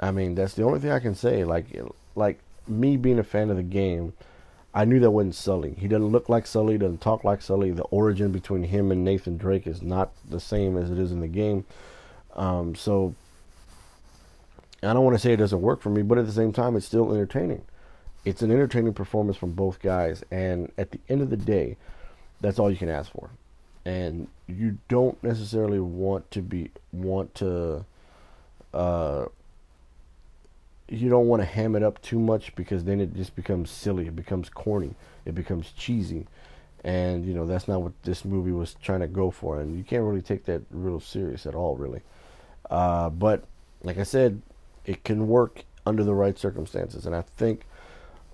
I 0.00 0.10
mean, 0.10 0.34
that's 0.34 0.54
the 0.54 0.64
only 0.64 0.80
thing 0.80 0.90
I 0.90 0.98
can 0.98 1.14
say. 1.14 1.44
Like, 1.44 1.66
like 2.14 2.40
me 2.66 2.96
being 2.96 3.18
a 3.18 3.24
fan 3.24 3.50
of 3.50 3.56
the 3.56 3.62
game, 3.62 4.14
I 4.74 4.84
knew 4.84 5.00
that 5.00 5.10
wasn't 5.10 5.34
Sully. 5.34 5.74
He 5.78 5.88
doesn't 5.88 6.08
look 6.08 6.28
like 6.28 6.46
Sully, 6.46 6.78
doesn't 6.78 7.00
talk 7.00 7.24
like 7.24 7.42
Sully. 7.42 7.70
The 7.70 7.82
origin 7.84 8.32
between 8.32 8.64
him 8.64 8.90
and 8.90 9.04
Nathan 9.04 9.36
Drake 9.36 9.66
is 9.66 9.82
not 9.82 10.12
the 10.28 10.40
same 10.40 10.76
as 10.76 10.90
it 10.90 10.98
is 10.98 11.12
in 11.12 11.20
the 11.20 11.28
game. 11.28 11.64
Um, 12.34 12.74
so 12.74 13.14
I 14.82 14.92
don't 14.92 15.04
want 15.04 15.16
to 15.16 15.20
say 15.20 15.32
it 15.32 15.38
doesn't 15.38 15.60
work 15.60 15.80
for 15.80 15.90
me, 15.90 16.02
but 16.02 16.18
at 16.18 16.26
the 16.26 16.32
same 16.32 16.52
time, 16.52 16.76
it's 16.76 16.86
still 16.86 17.12
entertaining. 17.12 17.62
It's 18.24 18.42
an 18.42 18.50
entertaining 18.50 18.92
performance 18.92 19.36
from 19.36 19.52
both 19.52 19.80
guys, 19.80 20.22
and 20.30 20.70
at 20.76 20.90
the 20.90 21.00
end 21.08 21.22
of 21.22 21.30
the 21.30 21.36
day, 21.36 21.76
that's 22.40 22.58
all 22.58 22.70
you 22.70 22.76
can 22.76 22.90
ask 22.90 23.10
for. 23.12 23.30
And 23.84 24.28
you 24.46 24.78
don't 24.88 25.22
necessarily 25.22 25.80
want 25.80 26.30
to 26.32 26.42
be 26.42 26.70
want 26.92 27.34
to. 27.36 27.84
Uh, 28.74 29.26
you 30.88 31.08
don't 31.08 31.28
want 31.28 31.40
to 31.40 31.46
ham 31.46 31.76
it 31.76 31.82
up 31.82 32.02
too 32.02 32.18
much 32.18 32.54
because 32.56 32.84
then 32.84 33.00
it 33.00 33.14
just 33.14 33.36
becomes 33.36 33.70
silly. 33.70 34.08
It 34.08 34.16
becomes 34.16 34.48
corny. 34.48 34.96
It 35.24 35.34
becomes 35.34 35.72
cheesy, 35.72 36.26
and 36.84 37.24
you 37.24 37.32
know 37.32 37.46
that's 37.46 37.68
not 37.68 37.80
what 37.80 37.92
this 38.02 38.24
movie 38.24 38.52
was 38.52 38.74
trying 38.82 39.00
to 39.00 39.06
go 39.06 39.30
for. 39.30 39.60
And 39.60 39.78
you 39.78 39.84
can't 39.84 40.04
really 40.04 40.22
take 40.22 40.44
that 40.44 40.62
real 40.70 41.00
serious 41.00 41.46
at 41.46 41.54
all, 41.54 41.76
really. 41.76 42.02
Uh, 42.68 43.08
but 43.08 43.44
like 43.82 43.98
I 43.98 44.02
said, 44.02 44.42
it 44.84 45.04
can 45.04 45.26
work 45.26 45.64
under 45.86 46.04
the 46.04 46.14
right 46.14 46.38
circumstances. 46.38 47.06
And 47.06 47.14
I 47.14 47.22
think 47.22 47.64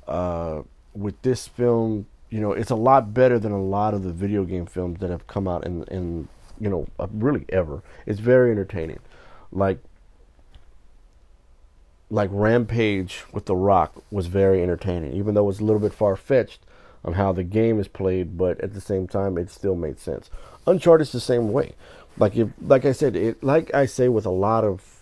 uh, 0.06 0.62
with 0.94 1.20
this 1.22 1.48
film, 1.48 2.06
you 2.30 2.40
know, 2.40 2.52
it's 2.52 2.70
a 2.70 2.76
lot 2.76 3.14
better 3.14 3.38
than 3.38 3.52
a 3.52 3.62
lot 3.62 3.94
of 3.94 4.02
the 4.02 4.12
video 4.12 4.44
game 4.44 4.66
films 4.66 5.00
that 5.00 5.10
have 5.10 5.26
come 5.26 5.46
out 5.46 5.64
in, 5.64 5.84
in 5.84 6.28
you 6.60 6.68
know, 6.68 6.86
uh, 6.98 7.06
really 7.12 7.44
ever. 7.48 7.82
It's 8.06 8.20
very 8.20 8.50
entertaining. 8.50 8.98
Like, 9.52 9.78
like 12.10 12.30
Rampage 12.32 13.24
with 13.32 13.46
The 13.46 13.56
Rock 13.56 14.02
was 14.10 14.26
very 14.26 14.62
entertaining, 14.62 15.12
even 15.14 15.34
though 15.34 15.42
it 15.42 15.46
was 15.46 15.60
a 15.60 15.64
little 15.64 15.80
bit 15.80 15.92
far 15.92 16.16
fetched 16.16 16.60
on 17.04 17.14
how 17.14 17.32
the 17.32 17.44
game 17.44 17.78
is 17.78 17.88
played, 17.88 18.36
but 18.36 18.60
at 18.60 18.74
the 18.74 18.80
same 18.80 19.06
time, 19.06 19.38
it 19.38 19.50
still 19.50 19.76
made 19.76 19.98
sense. 19.98 20.30
Uncharted 20.66 21.06
is 21.06 21.12
the 21.12 21.20
same 21.20 21.52
way. 21.52 21.74
Like 22.18 22.36
if, 22.36 22.48
like 22.60 22.84
I 22.84 22.92
said, 22.92 23.14
it, 23.14 23.42
like 23.42 23.72
I 23.74 23.86
say 23.86 24.08
with 24.08 24.26
a 24.26 24.30
lot 24.30 24.64
of 24.64 24.95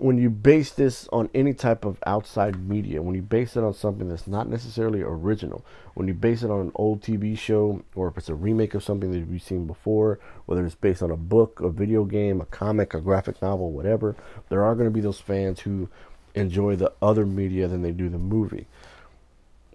when 0.00 0.16
you 0.16 0.30
base 0.30 0.70
this 0.70 1.06
on 1.12 1.28
any 1.34 1.52
type 1.52 1.84
of 1.84 1.98
outside 2.06 2.66
media, 2.66 3.02
when 3.02 3.14
you 3.14 3.20
base 3.20 3.54
it 3.54 3.62
on 3.62 3.74
something 3.74 4.08
that's 4.08 4.26
not 4.26 4.48
necessarily 4.48 5.02
original, 5.02 5.64
when 5.94 6.08
you 6.08 6.14
base 6.14 6.42
it 6.42 6.50
on 6.50 6.60
an 6.60 6.72
old 6.74 7.02
TV 7.02 7.36
show, 7.36 7.82
or 7.94 8.08
if 8.08 8.16
it's 8.16 8.30
a 8.30 8.34
remake 8.34 8.74
of 8.74 8.82
something 8.82 9.12
that 9.12 9.18
you've 9.18 9.42
seen 9.42 9.66
before, 9.66 10.18
whether 10.46 10.64
it's 10.64 10.74
based 10.74 11.02
on 11.02 11.10
a 11.10 11.16
book, 11.16 11.60
a 11.60 11.68
video 11.68 12.04
game, 12.04 12.40
a 12.40 12.46
comic, 12.46 12.94
a 12.94 13.00
graphic 13.00 13.42
novel, 13.42 13.72
whatever, 13.72 14.16
there 14.48 14.64
are 14.64 14.74
going 14.74 14.86
to 14.86 14.94
be 14.94 15.02
those 15.02 15.20
fans 15.20 15.60
who 15.60 15.88
enjoy 16.34 16.76
the 16.76 16.92
other 17.02 17.26
media 17.26 17.68
than 17.68 17.82
they 17.82 17.92
do 17.92 18.08
the 18.08 18.18
movie. 18.18 18.66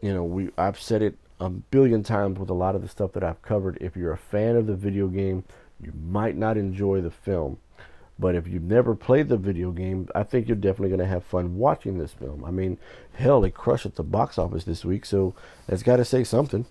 You 0.01 0.13
know, 0.13 0.23
we 0.23 0.49
I've 0.57 0.79
said 0.79 1.03
it 1.03 1.17
a 1.39 1.49
billion 1.49 2.01
times 2.01 2.39
with 2.39 2.49
a 2.49 2.53
lot 2.53 2.75
of 2.75 2.81
the 2.81 2.87
stuff 2.87 3.13
that 3.13 3.23
I've 3.23 3.41
covered. 3.43 3.77
If 3.79 3.95
you're 3.95 4.13
a 4.13 4.17
fan 4.17 4.55
of 4.55 4.65
the 4.65 4.75
video 4.75 5.07
game, 5.07 5.43
you 5.79 5.93
might 5.93 6.35
not 6.35 6.57
enjoy 6.57 7.01
the 7.01 7.11
film 7.11 7.59
but 8.17 8.35
if 8.35 8.47
you've 8.47 8.63
never 8.63 8.95
played 8.95 9.27
the 9.27 9.37
video 9.37 9.71
game, 9.71 10.07
I 10.15 10.23
think 10.23 10.47
you're 10.47 10.55
definitely 10.55 10.89
going 10.89 10.99
to 10.99 11.05
have 11.05 11.23
fun 11.23 11.57
watching 11.57 11.97
this 11.97 12.13
film. 12.13 12.45
I 12.45 12.51
mean, 12.51 12.77
hell, 13.13 13.43
it 13.43 13.53
crushed 13.53 13.85
at 13.85 13.95
the 13.95 14.03
box 14.03 14.37
office 14.37 14.63
this 14.63 14.85
week, 14.85 15.05
so 15.05 15.33
that's 15.67 15.83
got 15.83 15.97
to 15.97 16.05
say 16.05 16.23
something. 16.23 16.65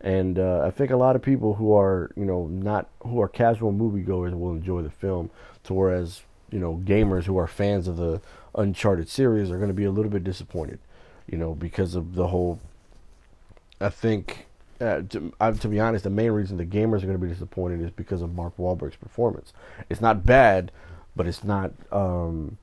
And 0.00 0.38
uh, 0.38 0.62
I 0.64 0.70
think 0.70 0.90
a 0.90 0.96
lot 0.96 1.14
of 1.14 1.22
people 1.22 1.54
who 1.54 1.74
are, 1.74 2.10
you 2.16 2.24
know, 2.24 2.46
not 2.48 2.88
who 3.00 3.20
are 3.20 3.28
casual 3.28 3.72
moviegoers 3.72 4.36
will 4.36 4.52
enjoy 4.52 4.82
the 4.82 4.90
film, 4.90 5.30
to 5.64 5.74
whereas, 5.74 6.22
you 6.50 6.58
know, 6.58 6.80
gamers 6.84 7.24
who 7.24 7.38
are 7.38 7.46
fans 7.46 7.86
of 7.86 7.96
the 7.96 8.20
Uncharted 8.54 9.08
series 9.08 9.50
are 9.50 9.56
going 9.56 9.68
to 9.68 9.74
be 9.74 9.84
a 9.84 9.90
little 9.90 10.10
bit 10.10 10.24
disappointed, 10.24 10.78
you 11.26 11.38
know, 11.38 11.54
because 11.54 11.94
of 11.94 12.14
the 12.14 12.28
whole. 12.28 12.60
I 13.80 13.88
think 13.88 14.46
uh, 14.82 15.02
to, 15.08 15.32
to, 15.60 15.68
be 15.68 15.78
honest, 15.78 16.04
the 16.04 16.10
main 16.10 16.32
reason 16.32 16.56
the 16.56 16.66
gamers 16.66 17.02
are 17.02 17.06
going 17.06 17.12
to 17.12 17.18
be 17.18 17.28
disappointed 17.28 17.80
is 17.80 17.90
because 17.90 18.20
of 18.20 18.34
Mark 18.34 18.56
Wahlberg's 18.56 18.96
performance. 18.96 19.52
It's 19.88 20.00
not 20.00 20.24
bad, 20.24 20.72
but 21.14 21.26
it's 21.26 21.44
not, 21.44 21.72
um, 21.92 22.58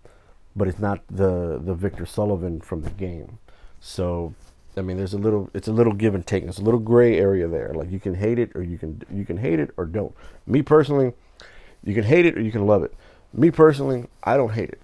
but 0.56 0.68
it's 0.68 0.80
not 0.80 1.02
the 1.10 1.60
the 1.64 1.74
Victor 1.74 2.06
Sullivan 2.06 2.60
from 2.60 2.82
the 2.82 2.90
game. 2.90 3.40
So, 3.80 4.34
I 4.76 4.82
mean, 4.82 4.98
there's 4.98 5.14
a 5.14 5.18
little, 5.18 5.50
it's 5.54 5.68
a 5.68 5.74
little 5.74 5.94
give 5.94 6.14
and 6.14 6.26
take. 6.26 6.44
It's 6.44 6.60
a 6.60 6.64
little 6.64 6.80
gray 6.80 7.18
area 7.18 7.48
there. 7.48 7.74
Like 7.74 7.92
you 7.92 8.00
can 8.00 8.16
hate 8.16 8.38
it 8.38 8.52
or 8.56 8.64
you 8.64 8.78
can 8.78 9.02
you 9.12 9.26
can 9.26 9.38
hate 9.38 9.60
it 9.60 9.72
or 9.78 9.86
don't. 9.86 10.14
Me 10.46 10.62
personally, 10.62 11.14
you 11.84 11.94
can 11.94 12.04
hate 12.04 12.26
it 12.26 12.38
or 12.38 12.42
you 12.42 12.52
can 12.52 12.68
love 12.68 12.84
it. 12.84 12.94
Me 13.34 13.50
personally, 13.50 14.08
I 14.24 14.36
don't 14.36 14.54
hate 14.54 14.70
it. 14.70 14.82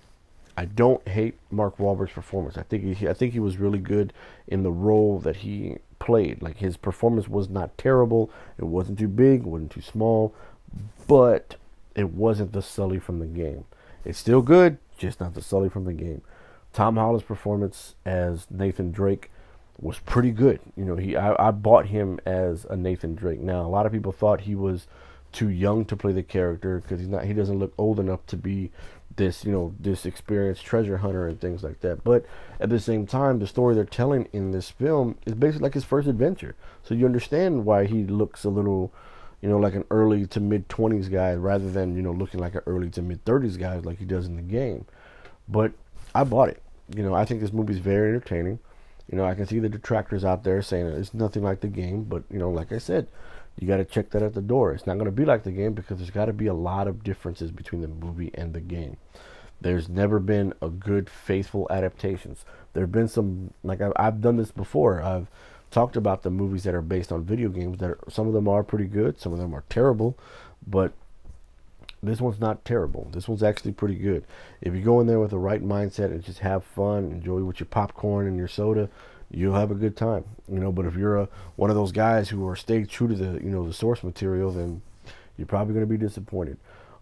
I 0.57 0.65
don't 0.65 1.05
hate 1.07 1.35
Mark 1.51 1.77
Wahlberg's 1.77 2.13
performance. 2.13 2.57
I 2.57 2.63
think 2.63 2.97
he, 2.97 3.07
I 3.07 3.13
think 3.13 3.33
he 3.33 3.39
was 3.39 3.57
really 3.57 3.79
good 3.79 4.13
in 4.47 4.63
the 4.63 4.71
role 4.71 5.19
that 5.19 5.38
he 5.38 5.77
played. 6.00 6.41
Like 6.41 6.57
his 6.57 6.77
performance 6.77 7.27
was 7.27 7.50
not 7.50 7.77
terrible. 7.77 8.29
It 8.57 8.65
wasn't 8.65 9.00
too 9.00 9.07
big, 9.07 9.43
wasn't 9.43 9.71
too 9.71 9.81
small, 9.81 10.33
but 11.07 11.55
it 11.95 12.13
wasn't 12.13 12.53
the 12.53 12.62
Sully 12.62 13.00
from 13.00 13.19
the 13.19 13.25
game. 13.25 13.65
It's 14.05 14.19
still 14.19 14.41
good, 14.41 14.77
just 14.97 15.19
not 15.19 15.33
the 15.33 15.41
Sully 15.41 15.69
from 15.69 15.85
the 15.85 15.93
game. 15.93 16.21
Tom 16.74 16.97
Holland's 16.97 17.24
performance 17.24 17.95
as 18.05 18.47
Nathan 18.50 18.91
Drake 18.91 19.31
was 19.79 20.00
pretty 20.00 20.31
good. 20.31 20.59
You 20.75 20.85
know, 20.85 20.95
he 20.95 21.15
I, 21.15 21.47
I 21.47 21.51
bought 21.51 21.88
him 21.88 22.19
as 22.25 22.65
a 22.65 22.75
Nathan 22.75 23.15
Drake. 23.15 23.39
Now 23.39 23.62
a 23.62 23.67
lot 23.67 23.85
of 23.85 23.91
people 23.91 24.12
thought 24.12 24.41
he 24.41 24.55
was 24.55 24.88
too 25.31 25.50
young 25.50 25.83
to 25.83 25.97
play 25.97 26.13
the 26.13 26.24
character 26.24 26.79
because 26.79 27.00
he's 27.00 27.09
not 27.09 27.25
he 27.25 27.33
doesn't 27.33 27.59
look 27.59 27.74
old 27.77 28.00
enough 28.00 28.25
to 28.27 28.38
be 28.38 28.71
this 29.15 29.45
you 29.45 29.51
know 29.51 29.74
this 29.79 30.05
experienced 30.05 30.65
treasure 30.65 30.98
hunter 30.98 31.27
and 31.27 31.39
things 31.39 31.63
like 31.63 31.81
that. 31.81 32.03
But 32.03 32.25
at 32.60 32.69
the 32.69 32.79
same 32.79 33.05
time 33.05 33.39
the 33.39 33.48
story 33.48 33.75
they're 33.75 33.86
telling 33.86 34.27
in 34.34 34.51
this 34.51 34.69
film 34.69 35.17
is 35.25 35.34
basically 35.34 35.63
like 35.63 35.74
his 35.74 35.84
first 35.84 36.07
adventure. 36.07 36.55
So 36.84 36.93
you 36.93 37.05
understand 37.05 37.65
why 37.65 37.86
he 37.86 38.03
looks 38.03 38.43
a 38.43 38.50
little 38.50 38.93
you 39.41 39.50
know 39.50 39.57
like 39.57 39.75
an 39.75 39.86
early 39.91 40.25
to 40.27 40.39
mid 40.39 40.67
20s 40.69 41.12
guy 41.12 41.34
rather 41.34 41.69
than 41.69 41.95
you 41.95 42.01
know 42.01 42.12
looking 42.12 42.39
like 42.39 42.55
an 42.55 42.62
early 42.65 42.89
to 42.91 43.01
mid 43.01 43.24
30s 43.25 43.57
guy 43.57 43.77
like 43.77 44.00
he 44.00 44.05
does 44.05 44.25
in 44.25 44.36
the 44.36 44.41
game. 44.41 44.86
But 45.48 45.74
i 46.13 46.24
bought 46.24 46.50
it. 46.50 46.62
You 46.95 47.03
know 47.03 47.13
i 47.13 47.25
think 47.25 47.41
this 47.41 47.53
movie 47.53 47.74
is 47.74 47.79
very 47.79 48.10
entertaining. 48.10 48.60
You 49.10 49.17
know 49.17 49.25
i 49.25 49.36
can 49.36 49.45
see 49.45 49.60
the 49.60 49.69
detractors 49.69 50.25
out 50.25 50.43
there 50.43 50.62
saying 50.62 50.88
it's 50.88 51.13
nothing 51.13 51.43
like 51.43 51.62
the 51.62 51.67
game. 51.67 52.03
But 52.03 52.24
you 52.29 52.39
know 52.39 52.50
like 52.50 52.72
i 52.72 52.77
said 52.77 53.07
you 53.57 53.67
got 53.67 53.77
to 53.77 53.85
check 53.85 54.09
that 54.12 54.21
at 54.21 54.33
the 54.33 54.41
door. 54.41 54.74
It's 54.74 54.85
not 54.85 54.95
going 54.95 55.05
to 55.05 55.12
be 55.12 55.25
like 55.25 55.43
the 55.43 55.51
game 55.51 55.74
because 55.74 55.97
there's 55.97 56.12
got 56.12 56.25
to 56.25 56.33
be 56.33 56.47
a 56.47 56.53
lot 56.53 56.88
of 56.88 57.03
differences 57.03 57.51
between 57.51 57.81
the 57.81 57.88
movie 57.88 58.31
and 58.33 58.53
the 58.53 58.62
game. 58.62 58.97
There's 59.62 59.88
never 59.88 60.19
been 60.19 60.53
a 60.62 60.69
good 60.69 61.09
faithful 61.09 61.67
adaptations. 61.69 62.43
There 62.74 62.83
have 62.83 62.91
been 62.91 63.07
some 63.07 63.53
like 63.63 63.81
I've, 63.81 63.93
I've 63.95 64.21
done 64.21 64.38
this 64.38 64.51
before. 64.51 65.01
I've 65.01 65.27
talked 65.71 65.95
about 65.95 66.24
the 66.24 66.29
movies 66.29 66.63
that 66.63 66.75
are 66.75 66.81
based 66.81 67.12
on 67.12 67.24
video 67.24 67.50
games. 67.50 67.79
That 67.79 67.91
are, 67.91 68.00
some 68.09 68.27
of 68.27 68.33
them 68.33 68.47
are 68.47 68.63
pretty 68.63 68.85
good, 68.85 69.19
some 69.19 69.31
of 69.31 69.39
them 69.39 69.55
are 69.55 69.63
terrible, 69.69 70.17
but 70.67 70.91
this 72.03 72.21
one's 72.21 72.39
not 72.39 72.65
terrible. 72.65 73.09
This 73.12 73.27
one's 73.27 73.43
actually 73.43 73.71
pretty 73.71 73.95
good. 73.95 74.25
If 74.62 74.75
you 74.75 74.81
go 74.81 75.00
in 75.00 75.07
there 75.07 75.19
with 75.19 75.31
the 75.31 75.38
right 75.38 75.63
mindset 75.63 76.12
and 76.12 76.24
just 76.24 76.39
have 76.39 76.63
fun, 76.63 77.12
enjoy 77.12 77.43
with 77.43 77.59
your 77.59 77.67
popcorn 77.67 78.27
and 78.27 78.38
your 78.38 78.47
soda, 78.47 78.89
you'll 79.32 79.55
have 79.55 79.72
a 79.72 79.75
good 79.75 79.96
time. 79.96 80.25
You 80.48 80.60
know, 80.60 80.72
but 80.72 80.86
if 80.86 80.96
you're 80.96 81.17
a 81.17 81.29
one 81.55 81.70
of 81.70 81.75
those 81.75 81.91
guys 81.91 82.29
who 82.29 82.48
are 82.48 82.55
staying 82.55 82.88
true 82.88 83.08
to 83.08 83.15
the 83.15 83.44
you 83.44 83.50
know 83.50 83.65
the 83.65 83.74
source 83.74 84.03
material, 84.03 84.51
then 84.51 84.82
you're 85.38 85.48
probably 85.48 85.74
going 85.74 85.86
to 85.86 85.89
be 85.89 85.98
disappointed. 85.98 86.58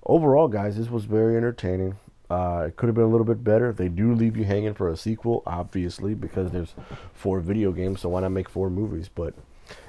Overall, 0.06 0.48
guys, 0.48 0.78
this 0.78 0.90
was 0.90 1.06
very 1.06 1.38
entertaining. 1.38 1.98
Uh, 2.30 2.66
it 2.68 2.76
could 2.76 2.88
have 2.88 2.96
been 2.96 3.04
a 3.04 3.10
little 3.10 3.26
bit 3.26 3.44
better. 3.44 3.72
They 3.72 3.90
do 3.90 4.14
leave 4.14 4.36
you 4.36 4.44
hanging 4.44 4.74
for 4.74 4.90
a 4.90 4.98
sequel, 4.98 5.44
obviously, 5.46 6.16
because 6.16 6.52
there's 6.52 6.74
four 7.14 7.40
video 7.40 7.72
games. 7.72 8.02
So 8.02 8.10
why 8.10 8.22
not 8.22 8.30
make 8.30 8.50
four 8.50 8.70
movies? 8.70 9.10
But 9.14 9.36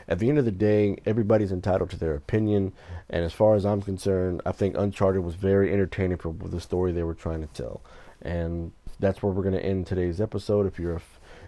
at 0.09 0.19
the 0.19 0.29
end 0.29 0.39
of 0.39 0.45
the 0.45 0.51
day, 0.51 0.99
everybody's 1.07 1.53
entitled 1.53 1.91
to 1.91 1.97
their 1.97 2.15
opinion. 2.15 2.73
And 3.09 3.25
as 3.25 3.33
far 3.33 3.55
as 3.55 3.65
I'm 3.65 3.81
concerned, 3.81 4.43
I 4.45 4.53
think 4.53 4.77
Uncharted 4.77 5.23
was 5.23 5.37
very 5.37 5.73
entertaining 5.73 6.19
for 6.19 6.35
the 6.35 6.61
story 6.61 6.93
they 6.93 7.03
were 7.03 7.15
trying 7.15 7.41
to 7.41 7.47
tell. 7.55 7.81
And 8.21 8.73
that's 9.01 9.23
where 9.23 9.33
we're 9.33 9.43
going 9.43 9.55
to 9.55 9.65
end 9.65 9.87
today's 9.87 10.21
episode. 10.21 10.67
If 10.67 10.79
you're 10.79 10.97
a 10.97 11.03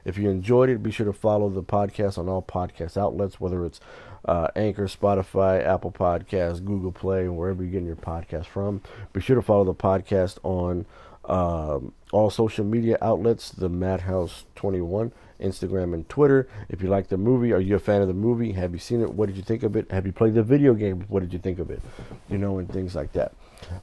if 0.06 0.16
you 0.16 0.30
enjoyed 0.30 0.70
it, 0.70 0.84
be 0.84 0.92
sure 0.92 1.04
to 1.04 1.12
follow 1.12 1.50
the 1.50 1.64
podcast 1.64 2.16
on 2.16 2.28
all 2.28 2.40
podcast 2.40 2.96
outlets, 2.96 3.40
whether 3.40 3.64
it's 3.64 3.80
uh, 4.24 4.48
Anchor, 4.54 4.84
Spotify, 4.84 5.64
Apple 5.66 5.90
Podcasts, 5.90 6.64
Google 6.64 6.92
Play, 6.92 7.28
wherever 7.28 7.62
you're 7.62 7.72
getting 7.72 7.88
your 7.88 7.96
podcast 7.96 8.46
from. 8.46 8.82
Be 9.12 9.20
sure 9.20 9.34
to 9.34 9.42
follow 9.42 9.64
the 9.64 9.74
podcast 9.74 10.38
on 10.44 10.86
um, 11.24 11.92
all 12.12 12.30
social 12.30 12.64
media 12.64 12.96
outlets, 13.02 13.50
the 13.50 13.68
Madhouse 13.68 14.44
21, 14.54 15.10
Instagram, 15.40 15.92
and 15.92 16.08
Twitter. 16.08 16.48
If 16.68 16.82
you 16.82 16.88
like 16.88 17.08
the 17.08 17.16
movie, 17.16 17.52
are 17.52 17.60
you 17.60 17.74
a 17.74 17.80
fan 17.80 18.00
of 18.00 18.06
the 18.06 18.14
movie? 18.14 18.52
Have 18.52 18.72
you 18.72 18.78
seen 18.78 19.00
it? 19.02 19.12
What 19.12 19.26
did 19.26 19.36
you 19.36 19.42
think 19.42 19.64
of 19.64 19.74
it? 19.74 19.90
Have 19.90 20.06
you 20.06 20.12
played 20.12 20.34
the 20.34 20.42
video 20.44 20.74
game? 20.74 21.04
What 21.08 21.20
did 21.20 21.32
you 21.32 21.40
think 21.40 21.58
of 21.58 21.68
it? 21.68 21.82
You 22.28 22.38
know, 22.38 22.58
and 22.58 22.72
things 22.72 22.94
like 22.94 23.12
that. 23.14 23.32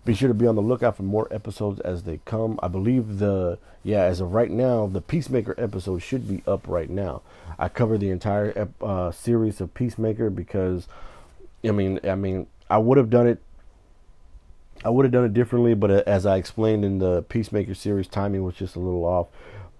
Be 0.05 0.13
sure 0.13 0.27
to 0.27 0.33
be 0.33 0.47
on 0.47 0.55
the 0.55 0.61
lookout 0.61 0.97
for 0.97 1.03
more 1.03 1.27
episodes 1.31 1.79
as 1.81 2.03
they 2.03 2.19
come. 2.25 2.59
I 2.61 2.67
believe 2.67 3.19
the 3.19 3.57
yeah, 3.83 4.03
as 4.03 4.21
of 4.21 4.33
right 4.33 4.49
now, 4.49 4.87
the 4.87 5.01
Peacemaker 5.01 5.55
episode 5.57 5.99
should 5.99 6.27
be 6.27 6.41
up 6.47 6.67
right 6.67 6.89
now. 6.89 7.21
I 7.59 7.67
covered 7.67 7.99
the 7.99 8.09
entire 8.09 8.69
uh, 8.81 9.11
series 9.11 9.59
of 9.59 9.73
Peacemaker 9.73 10.29
because, 10.29 10.87
I 11.65 11.71
mean, 11.71 11.99
I 12.03 12.15
mean, 12.15 12.47
I 12.69 12.77
would 12.77 12.97
have 12.97 13.09
done 13.09 13.27
it. 13.27 13.41
I 14.85 14.89
would 14.89 15.05
have 15.05 15.11
done 15.11 15.25
it 15.25 15.33
differently, 15.33 15.73
but 15.73 15.91
as 15.91 16.25
I 16.25 16.37
explained 16.37 16.83
in 16.83 16.99
the 16.99 17.23
Peacemaker 17.23 17.73
series, 17.73 18.07
timing 18.07 18.43
was 18.43 18.55
just 18.55 18.75
a 18.75 18.79
little 18.79 19.05
off. 19.05 19.27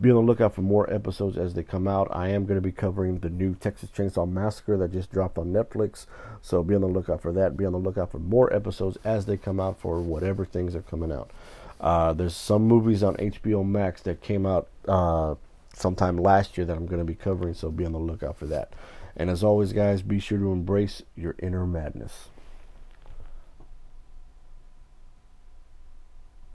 Be 0.01 0.09
on 0.09 0.15
the 0.15 0.21
lookout 0.21 0.55
for 0.55 0.61
more 0.61 0.91
episodes 0.93 1.37
as 1.37 1.53
they 1.53 1.63
come 1.63 1.87
out. 1.87 2.07
I 2.11 2.29
am 2.29 2.45
going 2.45 2.57
to 2.57 2.61
be 2.61 2.71
covering 2.71 3.19
the 3.19 3.29
new 3.29 3.55
Texas 3.55 3.89
Chainsaw 3.89 4.29
Massacre 4.29 4.75
that 4.77 4.91
just 4.91 5.11
dropped 5.11 5.37
on 5.37 5.53
Netflix. 5.53 6.07
So 6.41 6.63
be 6.63 6.75
on 6.75 6.81
the 6.81 6.87
lookout 6.87 7.21
for 7.21 7.31
that. 7.33 7.55
Be 7.55 7.65
on 7.65 7.71
the 7.71 7.77
lookout 7.77 8.11
for 8.11 8.19
more 8.19 8.53
episodes 8.53 8.97
as 9.03 9.25
they 9.25 9.37
come 9.37 9.59
out 9.59 9.79
for 9.79 10.01
whatever 10.01 10.45
things 10.45 10.75
are 10.75 10.81
coming 10.81 11.11
out. 11.11 11.31
Uh, 11.79 12.13
there's 12.13 12.35
some 12.35 12.63
movies 12.63 13.03
on 13.03 13.15
HBO 13.17 13.65
Max 13.65 14.01
that 14.01 14.21
came 14.21 14.45
out 14.45 14.67
uh, 14.87 15.35
sometime 15.73 16.17
last 16.17 16.57
year 16.57 16.65
that 16.65 16.75
I'm 16.75 16.85
going 16.85 16.99
to 16.99 17.05
be 17.05 17.15
covering. 17.15 17.53
So 17.53 17.69
be 17.69 17.85
on 17.85 17.93
the 17.93 17.99
lookout 17.99 18.37
for 18.37 18.45
that. 18.47 18.73
And 19.15 19.29
as 19.29 19.43
always, 19.43 19.73
guys, 19.73 20.01
be 20.01 20.19
sure 20.19 20.39
to 20.39 20.51
embrace 20.51 21.03
your 21.15 21.35
inner 21.39 21.67
madness. 21.67 22.29